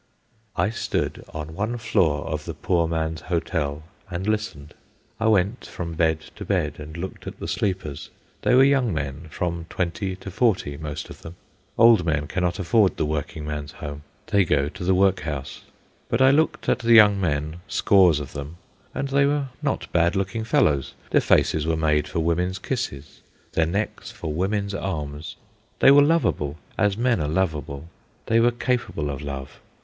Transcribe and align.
I 0.55 0.71
stood 0.71 1.23
on 1.31 1.53
one 1.53 1.77
floor 1.77 2.25
of 2.25 2.45
the 2.45 2.55
poor 2.55 2.87
man's 2.87 3.21
hotel 3.21 3.83
and 4.09 4.25
listened. 4.25 4.73
I 5.19 5.27
went 5.27 5.67
from 5.67 5.93
bed 5.93 6.21
to 6.37 6.43
bed 6.43 6.79
and 6.79 6.97
looked 6.97 7.27
at 7.27 7.39
the 7.39 7.47
sleepers. 7.47 8.09
They 8.41 8.55
were 8.55 8.63
young 8.63 8.95
men, 8.95 9.27
from 9.29 9.67
twenty 9.69 10.15
to 10.15 10.31
forty, 10.31 10.75
most 10.75 11.11
of 11.11 11.21
them. 11.21 11.35
Old 11.77 12.03
men 12.03 12.25
cannot 12.25 12.57
afford 12.57 12.97
the 12.97 13.05
working 13.05 13.45
man's 13.45 13.73
home. 13.73 14.01
They 14.25 14.43
go 14.43 14.69
to 14.69 14.83
the 14.83 14.95
workhouse. 14.95 15.65
But 16.09 16.19
I 16.19 16.31
looked 16.31 16.67
at 16.67 16.79
the 16.79 16.93
young 16.93 17.21
men, 17.21 17.57
scores 17.67 18.19
of 18.19 18.33
them, 18.33 18.57
and 18.95 19.09
they 19.09 19.27
were 19.27 19.49
not 19.61 19.85
bad 19.91 20.15
looking 20.15 20.43
fellows. 20.43 20.95
Their 21.11 21.21
faces 21.21 21.67
were 21.67 21.77
made 21.77 22.07
for 22.07 22.21
women's 22.21 22.57
kisses, 22.57 23.21
their 23.51 23.67
necks 23.67 24.09
for 24.09 24.33
women's 24.33 24.73
arms. 24.73 25.35
They 25.77 25.91
were 25.91 26.01
lovable, 26.01 26.57
as 26.75 26.97
men 26.97 27.21
are 27.21 27.27
lovable. 27.29 27.87
They 28.25 28.39
were 28.39 28.49
capable 28.49 29.11
of 29.11 29.21
love. 29.21 29.59